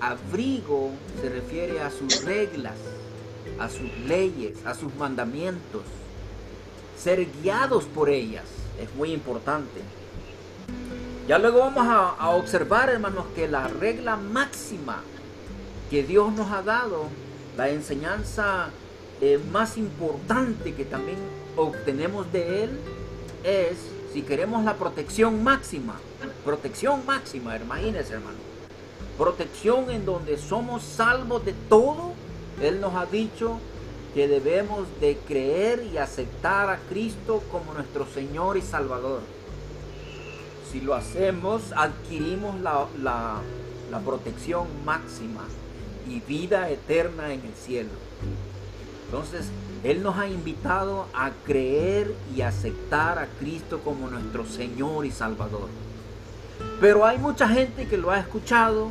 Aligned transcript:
abrigo 0.00 0.90
se 1.20 1.28
refiere 1.28 1.80
a 1.80 1.90
sus 1.90 2.24
reglas, 2.24 2.74
a 3.58 3.68
sus 3.68 3.90
leyes, 4.06 4.58
a 4.64 4.74
sus 4.74 4.94
mandamientos. 4.96 5.82
Ser 6.96 7.26
guiados 7.42 7.84
por 7.84 8.08
ellas 8.08 8.44
es 8.80 8.92
muy 8.96 9.12
importante. 9.12 9.80
Ya 11.28 11.38
luego 11.38 11.60
vamos 11.60 11.86
a, 11.86 12.30
observar, 12.30 12.88
hermanos, 12.88 13.26
que 13.34 13.46
la 13.46 13.68
regla 13.68 14.16
máxima 14.16 15.02
que 15.90 16.02
Dios 16.02 16.32
nos 16.32 16.50
ha 16.50 16.62
dado, 16.62 17.08
la 17.56 17.68
enseñanza 17.68 18.70
eh, 19.20 19.38
más 19.52 19.76
importante 19.76 20.74
que 20.74 20.84
también 20.84 21.18
obtenemos 21.56 22.32
de 22.32 22.64
Él, 22.64 22.70
es, 23.44 23.76
si 24.12 24.22
queremos 24.22 24.64
la 24.64 24.74
protección 24.74 25.44
máxima, 25.44 26.00
protección 26.44 27.04
máxima, 27.06 27.56
imagínense, 27.56 28.14
hermano, 28.14 28.47
protección 29.18 29.90
en 29.90 30.06
donde 30.06 30.38
somos 30.38 30.82
salvos 30.82 31.44
de 31.44 31.52
todo, 31.68 32.12
Él 32.62 32.80
nos 32.80 32.94
ha 32.94 33.04
dicho 33.06 33.58
que 34.14 34.28
debemos 34.28 34.86
de 35.00 35.18
creer 35.26 35.84
y 35.92 35.98
aceptar 35.98 36.70
a 36.70 36.78
Cristo 36.88 37.42
como 37.50 37.74
nuestro 37.74 38.06
Señor 38.06 38.56
y 38.56 38.62
Salvador. 38.62 39.20
Si 40.70 40.80
lo 40.80 40.94
hacemos, 40.94 41.72
adquirimos 41.76 42.60
la, 42.60 42.86
la 43.90 44.00
protección 44.00 44.66
máxima 44.84 45.44
y 46.08 46.20
vida 46.20 46.70
eterna 46.70 47.32
en 47.32 47.40
el 47.40 47.54
cielo. 47.54 47.90
Entonces, 49.06 49.46
Él 49.84 50.02
nos 50.02 50.16
ha 50.16 50.28
invitado 50.28 51.06
a 51.14 51.30
creer 51.44 52.14
y 52.36 52.42
aceptar 52.42 53.18
a 53.18 53.26
Cristo 53.38 53.80
como 53.82 54.08
nuestro 54.08 54.44
Señor 54.46 55.06
y 55.06 55.10
Salvador. 55.10 55.68
Pero 56.80 57.06
hay 57.06 57.18
mucha 57.18 57.48
gente 57.48 57.86
que 57.86 57.96
lo 57.96 58.10
ha 58.10 58.20
escuchado, 58.20 58.88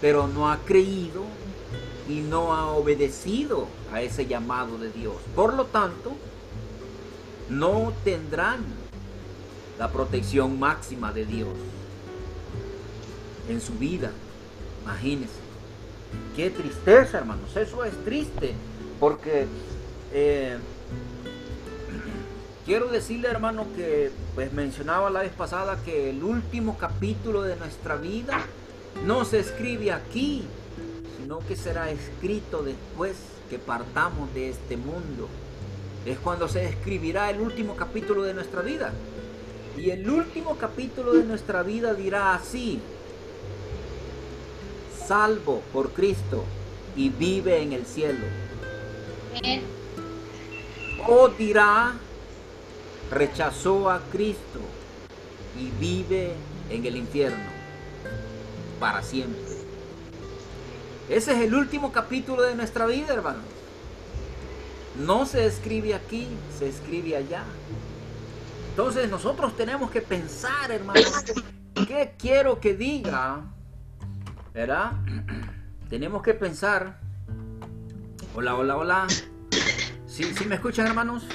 pero 0.00 0.26
no 0.26 0.50
ha 0.50 0.58
creído 0.58 1.24
y 2.08 2.20
no 2.20 2.54
ha 2.54 2.66
obedecido 2.68 3.66
a 3.92 4.02
ese 4.02 4.26
llamado 4.26 4.78
de 4.78 4.90
Dios. 4.90 5.16
Por 5.34 5.54
lo 5.54 5.66
tanto, 5.66 6.12
no 7.48 7.92
tendrán 8.04 8.64
la 9.78 9.90
protección 9.90 10.58
máxima 10.58 11.12
de 11.12 11.24
Dios 11.24 11.48
en 13.48 13.60
su 13.60 13.74
vida. 13.74 14.10
Imagínense. 14.82 15.40
Qué 16.34 16.50
tristeza, 16.50 17.18
hermanos. 17.18 17.56
Eso 17.56 17.84
es 17.84 17.92
triste. 18.04 18.54
Porque 18.98 19.46
eh, 20.12 20.58
quiero 22.66 22.88
decirle, 22.88 23.28
hermano, 23.28 23.66
que 23.76 24.10
pues 24.34 24.52
mencionaba 24.52 25.10
la 25.10 25.20
vez 25.20 25.32
pasada 25.32 25.78
que 25.84 26.10
el 26.10 26.22
último 26.22 26.76
capítulo 26.78 27.42
de 27.42 27.56
nuestra 27.56 27.96
vida 27.96 28.44
no 29.04 29.24
se 29.24 29.40
escribe 29.40 29.92
aquí, 29.92 30.44
sino 31.18 31.38
que 31.40 31.56
será 31.56 31.90
escrito 31.90 32.62
después 32.62 33.16
que 33.48 33.58
partamos 33.58 34.32
de 34.34 34.50
este 34.50 34.76
mundo. 34.76 35.28
Es 36.04 36.18
cuando 36.18 36.48
se 36.48 36.64
escribirá 36.66 37.30
el 37.30 37.40
último 37.40 37.76
capítulo 37.76 38.22
de 38.22 38.34
nuestra 38.34 38.62
vida. 38.62 38.92
Y 39.76 39.90
el 39.90 40.08
último 40.08 40.56
capítulo 40.56 41.12
de 41.14 41.24
nuestra 41.24 41.62
vida 41.62 41.94
dirá 41.94 42.34
así, 42.34 42.80
salvo 45.06 45.62
por 45.72 45.90
Cristo 45.92 46.44
y 46.96 47.08
vive 47.08 47.62
en 47.62 47.72
el 47.72 47.86
cielo. 47.86 48.26
O 51.08 51.28
dirá, 51.28 51.94
rechazó 53.10 53.88
a 53.88 54.00
Cristo 54.12 54.60
y 55.58 55.70
vive 55.80 56.34
en 56.68 56.84
el 56.84 56.96
infierno 56.96 57.59
para 58.80 59.02
siempre. 59.02 59.40
Ese 61.08 61.32
es 61.32 61.38
el 61.40 61.54
último 61.54 61.92
capítulo 61.92 62.42
de 62.42 62.54
nuestra 62.54 62.86
vida, 62.86 63.12
hermanos. 63.12 63.44
No 64.98 65.26
se 65.26 65.46
escribe 65.46 65.94
aquí, 65.94 66.26
se 66.58 66.68
escribe 66.68 67.16
allá. 67.16 67.44
Entonces 68.70 69.10
nosotros 69.10 69.56
tenemos 69.56 69.90
que 69.90 70.00
pensar, 70.00 70.70
hermanos, 70.70 71.24
¿qué 71.86 72.14
quiero 72.18 72.58
que 72.58 72.74
diga? 72.74 73.40
¿Verdad? 74.54 74.92
Tenemos 75.88 76.22
que 76.22 76.34
pensar. 76.34 76.98
Hola, 78.34 78.54
hola, 78.54 78.76
hola. 78.76 79.06
¿Sí, 80.06 80.24
sí 80.36 80.44
me 80.46 80.54
escuchan, 80.54 80.86
hermanos? 80.86 81.26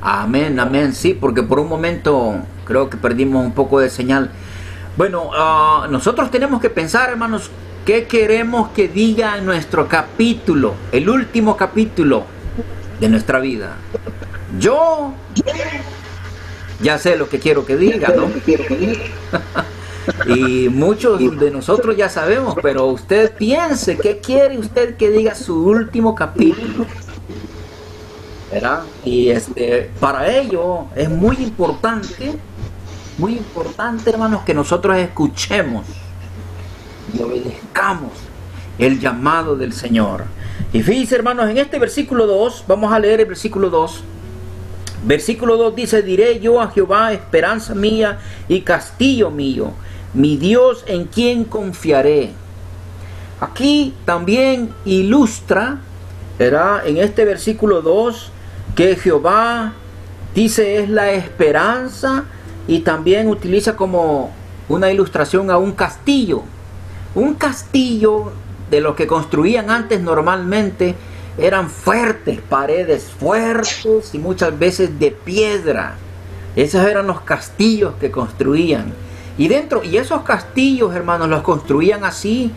Amén, 0.00 0.58
amén. 0.60 0.94
Sí, 0.94 1.14
porque 1.14 1.42
por 1.42 1.58
un 1.58 1.68
momento 1.68 2.36
creo 2.64 2.88
que 2.88 2.96
perdimos 2.96 3.44
un 3.44 3.52
poco 3.52 3.80
de 3.80 3.90
señal. 3.90 4.30
Bueno, 4.98 5.30
ah, 5.32 5.86
nosotros 5.88 6.28
tenemos 6.28 6.60
que 6.60 6.70
pensar, 6.70 7.10
hermanos, 7.10 7.52
qué 7.86 8.08
queremos 8.08 8.70
que 8.70 8.88
diga 8.88 9.40
nuestro 9.40 9.86
capítulo, 9.86 10.74
el 10.90 11.08
último 11.08 11.56
capítulo 11.56 12.24
de 12.98 13.08
nuestra 13.08 13.38
vida. 13.38 13.76
Yo 14.58 15.14
ya 16.82 16.98
sé 16.98 17.16
lo 17.16 17.28
que 17.28 17.38
quiero 17.38 17.64
que 17.64 17.76
diga, 17.76 18.08
¿no? 18.08 18.28
y 20.34 20.68
muchos 20.68 21.38
de 21.38 21.52
nosotros 21.52 21.96
ya 21.96 22.08
sabemos, 22.08 22.56
pero 22.60 22.86
usted 22.86 23.36
piense, 23.36 23.96
¿qué 23.98 24.18
quiere 24.18 24.58
usted 24.58 24.96
que 24.96 25.10
diga 25.10 25.36
su 25.36 25.64
último 25.64 26.16
capítulo? 26.16 26.86
¿Verdad? 28.50 28.82
Y 29.04 29.28
este, 29.28 29.92
para 30.00 30.28
ello 30.28 30.86
es 30.96 31.08
muy 31.08 31.36
importante 31.36 32.36
muy 33.18 33.32
importante, 33.32 34.08
hermanos, 34.10 34.42
que 34.46 34.54
nosotros 34.54 34.96
escuchemos 34.96 35.84
y 37.12 37.20
obedezcamos 37.20 38.12
el 38.78 39.00
llamado 39.00 39.56
del 39.56 39.72
Señor. 39.72 40.24
Y 40.72 40.82
fíjense, 40.82 41.16
hermanos, 41.16 41.50
en 41.50 41.58
este 41.58 41.80
versículo 41.80 42.26
2, 42.26 42.64
vamos 42.68 42.92
a 42.92 42.98
leer 42.98 43.20
el 43.20 43.26
versículo 43.26 43.70
2. 43.70 44.04
Versículo 45.04 45.56
2 45.56 45.74
dice, 45.74 46.02
diré 46.02 46.38
yo 46.38 46.60
a 46.60 46.70
Jehová, 46.70 47.12
esperanza 47.12 47.74
mía 47.74 48.18
y 48.48 48.60
castillo 48.60 49.30
mío, 49.30 49.72
mi 50.14 50.36
Dios 50.36 50.84
en 50.86 51.06
quien 51.06 51.44
confiaré. 51.44 52.30
Aquí 53.40 53.94
también 54.04 54.72
ilustra, 54.84 55.78
¿verdad? 56.38 56.86
En 56.86 56.98
este 56.98 57.24
versículo 57.24 57.82
2, 57.82 58.30
que 58.76 58.96
Jehová 58.96 59.72
dice 60.34 60.78
es 60.82 60.88
la 60.88 61.10
esperanza 61.12 62.24
y 62.68 62.80
también 62.80 63.28
utiliza 63.28 63.74
como 63.74 64.30
una 64.68 64.92
ilustración 64.92 65.50
a 65.50 65.58
un 65.58 65.72
castillo. 65.72 66.42
Un 67.14 67.34
castillo 67.34 68.30
de 68.70 68.80
lo 68.80 68.94
que 68.94 69.06
construían 69.08 69.70
antes 69.70 70.00
normalmente 70.00 70.94
eran 71.38 71.70
fuertes, 71.70 72.40
paredes 72.40 73.04
fuertes 73.18 74.14
y 74.14 74.18
muchas 74.18 74.56
veces 74.56 75.00
de 75.00 75.10
piedra. 75.10 75.96
Esos 76.54 76.86
eran 76.86 77.06
los 77.06 77.22
castillos 77.22 77.94
que 77.98 78.10
construían. 78.10 78.92
Y 79.38 79.48
dentro, 79.48 79.82
y 79.82 79.96
esos 79.96 80.22
castillos, 80.22 80.94
hermanos, 80.94 81.28
los 81.28 81.42
construían 81.42 82.04
así 82.04 82.52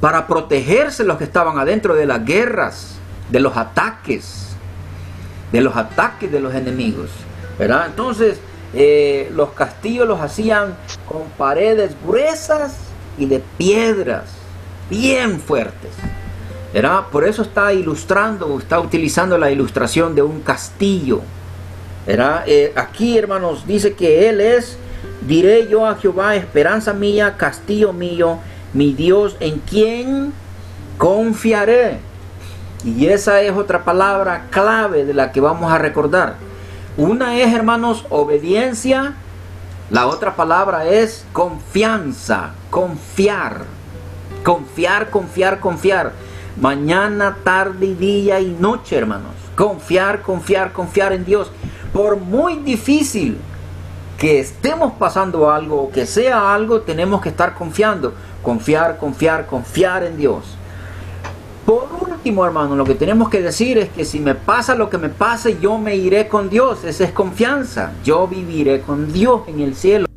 para 0.00 0.26
protegerse 0.26 1.04
los 1.04 1.18
que 1.18 1.24
estaban 1.24 1.58
adentro 1.58 1.94
de 1.94 2.06
las 2.06 2.24
guerras, 2.24 2.96
de 3.30 3.38
los 3.38 3.56
ataques, 3.56 4.56
de 5.52 5.60
los 5.60 5.76
ataques 5.76 6.32
de 6.32 6.40
los 6.40 6.54
enemigos. 6.54 7.10
¿verdad? 7.58 7.86
Entonces, 7.86 8.38
eh, 8.74 9.30
los 9.34 9.50
castillos 9.50 10.08
los 10.08 10.20
hacían 10.20 10.74
con 11.06 11.24
paredes 11.36 11.94
gruesas 12.04 12.76
y 13.18 13.26
de 13.26 13.42
piedras 13.58 14.24
bien 14.88 15.40
fuertes. 15.40 15.90
era 16.72 17.06
Por 17.08 17.24
eso 17.24 17.42
está 17.42 17.72
ilustrando, 17.72 18.58
está 18.58 18.80
utilizando 18.80 19.36
la 19.36 19.50
ilustración 19.50 20.14
de 20.14 20.22
un 20.22 20.40
castillo. 20.40 21.20
eh, 22.46 22.72
aquí, 22.74 23.18
hermanos, 23.18 23.66
dice 23.66 23.94
que 23.94 24.28
Él 24.28 24.40
es, 24.40 24.78
diré 25.26 25.68
yo 25.68 25.86
a 25.86 25.96
Jehová, 25.96 26.34
esperanza 26.34 26.94
mía, 26.94 27.36
castillo 27.36 27.92
mío, 27.92 28.38
mi 28.72 28.92
Dios, 28.94 29.36
en 29.40 29.58
quien 29.60 30.32
confiaré. 30.96 31.98
Y 32.84 33.06
esa 33.06 33.42
es 33.42 33.52
otra 33.52 33.84
palabra 33.84 34.46
clave 34.50 35.04
de 35.04 35.14
la 35.14 35.30
que 35.30 35.40
vamos 35.40 35.70
a 35.70 35.78
recordar 35.78 36.36
una 36.96 37.38
es, 37.38 37.52
hermanos, 37.54 38.04
obediencia. 38.10 39.14
La 39.90 40.06
otra 40.06 40.36
palabra 40.36 40.86
es 40.86 41.24
confianza, 41.32 42.50
confiar. 42.70 43.64
Confiar, 44.44 45.10
confiar, 45.10 45.60
confiar. 45.60 46.12
Mañana, 46.60 47.38
tarde, 47.44 47.94
día 47.94 48.40
y 48.40 48.50
noche, 48.50 48.96
hermanos. 48.96 49.32
Confiar, 49.56 50.22
confiar, 50.22 50.72
confiar 50.72 51.12
en 51.12 51.24
Dios. 51.24 51.50
Por 51.92 52.18
muy 52.18 52.56
difícil 52.56 53.38
que 54.18 54.40
estemos 54.40 54.92
pasando 54.92 55.50
algo 55.50 55.82
o 55.82 55.90
que 55.90 56.06
sea 56.06 56.54
algo, 56.54 56.82
tenemos 56.82 57.22
que 57.22 57.30
estar 57.30 57.54
confiando. 57.54 58.14
Confiar, 58.42 58.98
confiar, 58.98 59.46
confiar 59.46 60.04
en 60.04 60.16
Dios. 60.16 60.44
Por 61.64 62.11
último, 62.22 62.46
hermano, 62.46 62.76
lo 62.76 62.84
que 62.84 62.94
tenemos 62.94 63.28
que 63.28 63.42
decir 63.42 63.78
es 63.78 63.88
que 63.88 64.04
si 64.04 64.20
me 64.20 64.36
pasa 64.36 64.76
lo 64.76 64.88
que 64.88 64.96
me 64.96 65.08
pase, 65.08 65.58
yo 65.60 65.76
me 65.76 65.96
iré 65.96 66.28
con 66.28 66.48
Dios. 66.48 66.84
Esa 66.84 67.02
es 67.02 67.10
confianza. 67.10 67.94
Yo 68.04 68.28
viviré 68.28 68.80
con 68.82 69.12
Dios 69.12 69.42
en 69.48 69.58
el 69.58 69.74
cielo. 69.74 70.11